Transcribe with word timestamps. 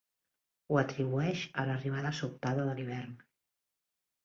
Ho 0.71 0.79
atribueix 0.81 1.43
a 1.61 1.67
l'arribada 1.69 2.15
sobtada 2.23 2.67
de 2.71 2.77
l'hivern. 2.81 3.15